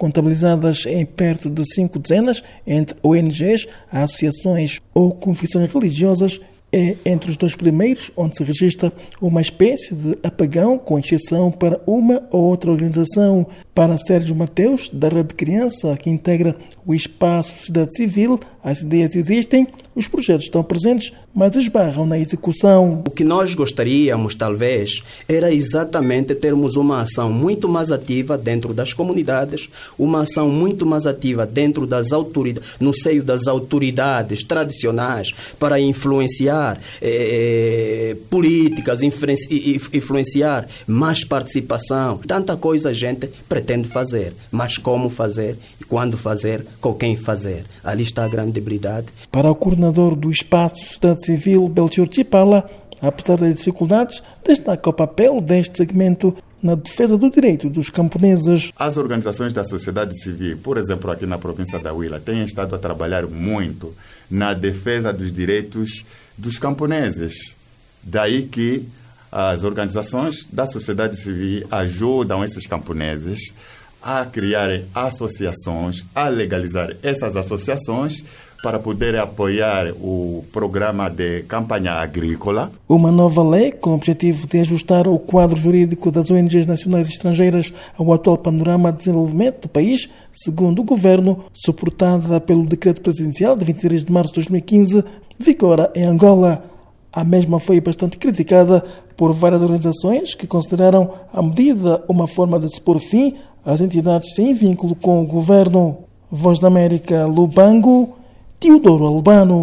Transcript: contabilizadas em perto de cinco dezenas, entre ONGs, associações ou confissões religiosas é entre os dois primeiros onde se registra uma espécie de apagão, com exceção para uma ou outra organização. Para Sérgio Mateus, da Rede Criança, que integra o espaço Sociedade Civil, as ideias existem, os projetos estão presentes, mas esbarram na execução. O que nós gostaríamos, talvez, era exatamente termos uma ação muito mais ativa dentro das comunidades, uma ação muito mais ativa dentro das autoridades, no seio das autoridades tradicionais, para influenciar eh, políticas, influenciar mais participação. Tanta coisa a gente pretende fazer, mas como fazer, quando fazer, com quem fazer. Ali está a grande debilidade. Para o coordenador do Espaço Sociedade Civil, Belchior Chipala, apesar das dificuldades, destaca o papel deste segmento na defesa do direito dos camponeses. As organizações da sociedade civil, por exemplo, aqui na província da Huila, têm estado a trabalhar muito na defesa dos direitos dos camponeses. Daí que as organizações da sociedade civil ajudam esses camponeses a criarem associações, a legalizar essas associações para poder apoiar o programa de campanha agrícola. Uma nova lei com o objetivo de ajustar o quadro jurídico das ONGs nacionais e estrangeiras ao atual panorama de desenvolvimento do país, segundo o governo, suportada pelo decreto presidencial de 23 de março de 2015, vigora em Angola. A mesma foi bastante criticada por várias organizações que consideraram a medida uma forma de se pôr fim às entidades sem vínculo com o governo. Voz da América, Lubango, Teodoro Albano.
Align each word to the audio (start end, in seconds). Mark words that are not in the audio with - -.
contabilizadas 0.00 0.86
em 0.86 1.04
perto 1.04 1.50
de 1.50 1.62
cinco 1.74 1.98
dezenas, 1.98 2.42
entre 2.66 2.96
ONGs, 3.02 3.68
associações 3.92 4.80
ou 4.94 5.12
confissões 5.12 5.70
religiosas 5.70 6.40
é 6.72 6.96
entre 7.04 7.30
os 7.30 7.36
dois 7.36 7.56
primeiros 7.56 8.12
onde 8.16 8.36
se 8.36 8.44
registra 8.44 8.92
uma 9.20 9.40
espécie 9.40 9.94
de 9.94 10.16
apagão, 10.22 10.78
com 10.78 10.98
exceção 10.98 11.50
para 11.50 11.80
uma 11.86 12.22
ou 12.30 12.44
outra 12.44 12.70
organização. 12.70 13.46
Para 13.74 13.98
Sérgio 13.98 14.36
Mateus, 14.36 14.88
da 14.88 15.08
Rede 15.08 15.34
Criança, 15.34 15.96
que 15.96 16.10
integra 16.10 16.54
o 16.86 16.94
espaço 16.94 17.56
Sociedade 17.56 17.96
Civil, 17.96 18.38
as 18.62 18.82
ideias 18.82 19.16
existem, 19.16 19.66
os 20.00 20.08
projetos 20.08 20.46
estão 20.46 20.62
presentes, 20.62 21.12
mas 21.34 21.54
esbarram 21.56 22.06
na 22.06 22.18
execução. 22.18 23.02
O 23.06 23.10
que 23.10 23.22
nós 23.22 23.54
gostaríamos, 23.54 24.34
talvez, 24.34 25.02
era 25.28 25.52
exatamente 25.52 26.34
termos 26.34 26.74
uma 26.74 27.02
ação 27.02 27.30
muito 27.30 27.68
mais 27.68 27.92
ativa 27.92 28.36
dentro 28.38 28.72
das 28.72 28.94
comunidades, 28.94 29.68
uma 29.98 30.22
ação 30.22 30.48
muito 30.48 30.86
mais 30.86 31.06
ativa 31.06 31.44
dentro 31.46 31.86
das 31.86 32.12
autoridades, 32.12 32.76
no 32.80 32.94
seio 32.94 33.22
das 33.22 33.46
autoridades 33.46 34.42
tradicionais, 34.42 35.34
para 35.58 35.78
influenciar 35.78 36.80
eh, 37.02 38.16
políticas, 38.30 39.00
influenciar 39.02 40.66
mais 40.86 41.24
participação. 41.24 42.18
Tanta 42.26 42.56
coisa 42.56 42.88
a 42.88 42.94
gente 42.94 43.28
pretende 43.48 43.86
fazer, 43.88 44.32
mas 44.50 44.78
como 44.78 45.10
fazer, 45.10 45.58
quando 45.88 46.16
fazer, 46.16 46.64
com 46.80 46.94
quem 46.94 47.16
fazer. 47.16 47.64
Ali 47.84 48.04
está 48.04 48.24
a 48.24 48.28
grande 48.28 48.52
debilidade. 48.52 49.08
Para 49.30 49.50
o 49.50 49.54
coordenador 49.54 49.89
do 49.90 50.30
Espaço 50.30 50.76
Sociedade 50.84 51.24
Civil, 51.24 51.68
Belchior 51.68 52.08
Chipala, 52.10 52.68
apesar 53.00 53.36
das 53.36 53.54
dificuldades, 53.54 54.22
destaca 54.44 54.90
o 54.90 54.92
papel 54.92 55.40
deste 55.40 55.78
segmento 55.78 56.36
na 56.62 56.74
defesa 56.74 57.16
do 57.16 57.30
direito 57.30 57.70
dos 57.70 57.88
camponeses. 57.88 58.70
As 58.78 58.96
organizações 58.96 59.52
da 59.52 59.64
sociedade 59.64 60.18
civil, 60.20 60.58
por 60.62 60.76
exemplo, 60.76 61.10
aqui 61.10 61.26
na 61.26 61.38
província 61.38 61.78
da 61.78 61.92
Huila, 61.92 62.20
têm 62.20 62.44
estado 62.44 62.74
a 62.74 62.78
trabalhar 62.78 63.26
muito 63.26 63.94
na 64.30 64.52
defesa 64.52 65.12
dos 65.12 65.32
direitos 65.32 66.04
dos 66.36 66.58
camponeses. 66.58 67.56
Daí 68.02 68.42
que 68.42 68.86
as 69.32 69.64
organizações 69.64 70.46
da 70.50 70.66
sociedade 70.66 71.16
civil 71.16 71.66
ajudam 71.70 72.44
esses 72.44 72.66
camponeses 72.66 73.54
a 74.02 74.24
criarem 74.24 74.86
associações, 74.94 76.06
a 76.14 76.28
legalizar 76.28 76.96
essas 77.02 77.36
associações 77.36 78.24
para 78.62 78.78
poder 78.78 79.16
apoiar 79.16 79.92
o 80.00 80.44
programa 80.52 81.08
de 81.08 81.42
campanha 81.44 81.92
agrícola. 81.92 82.70
Uma 82.88 83.10
nova 83.10 83.42
lei 83.42 83.72
com 83.72 83.90
o 83.90 83.94
objetivo 83.94 84.46
de 84.46 84.60
ajustar 84.60 85.08
o 85.08 85.18
quadro 85.18 85.56
jurídico 85.56 86.10
das 86.10 86.30
ONGs 86.30 86.66
nacionais 86.66 87.08
e 87.08 87.12
estrangeiras 87.12 87.72
ao 87.96 88.12
atual 88.12 88.36
panorama 88.36 88.92
de 88.92 88.98
desenvolvimento 88.98 89.62
do 89.62 89.68
país, 89.68 90.08
segundo 90.32 90.80
o 90.80 90.84
governo, 90.84 91.44
suportada 91.52 92.40
pelo 92.40 92.66
decreto 92.66 93.00
presidencial 93.00 93.56
de 93.56 93.64
23 93.64 94.04
de 94.04 94.12
março 94.12 94.34
de 94.34 94.40
2015, 94.40 95.04
vigora 95.38 95.90
em 95.94 96.04
Angola. 96.04 96.64
A 97.12 97.24
mesma 97.24 97.58
foi 97.58 97.80
bastante 97.80 98.18
criticada 98.18 98.84
por 99.16 99.32
várias 99.32 99.62
organizações 99.62 100.34
que 100.34 100.46
consideraram 100.46 101.10
a 101.32 101.42
medida 101.42 102.04
uma 102.08 102.26
forma 102.26 102.58
de 102.60 102.72
se 102.72 102.80
pôr 102.80 103.00
fim 103.00 103.34
às 103.64 103.80
entidades 103.80 104.34
sem 104.34 104.54
vínculo 104.54 104.94
com 104.94 105.22
o 105.22 105.26
governo. 105.26 105.98
Voz 106.30 106.60
da 106.60 106.68
América, 106.68 107.26
Lubango, 107.26 108.19
Teodoro 108.60 109.06
Albano. 109.08 109.60